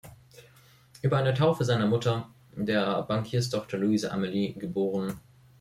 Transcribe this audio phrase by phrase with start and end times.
[1.03, 4.75] Über eine Taufe seiner Mutter, der Bankierstochter Louise Amalie geb.